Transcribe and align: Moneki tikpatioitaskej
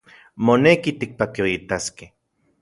Moneki 0.47 0.91
tikpatioitaskej 1.03 2.09